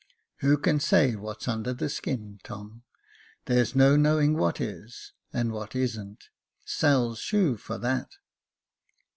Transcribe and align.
"Who 0.41 0.57
can 0.57 0.79
say 0.79 1.15
what's 1.15 1.47
under 1.47 1.73
the 1.75 1.87
skin, 1.87 2.39
Tom? 2.43 2.81
There's 3.45 3.75
no 3.75 3.95
knowing 3.95 4.35
what 4.35 4.59
is, 4.59 5.13
and 5.31 5.51
what 5.51 5.75
isn't— 5.75 6.29
Sail's 6.65 7.19
shoe 7.19 7.55
for 7.55 7.77
that." 7.77 8.09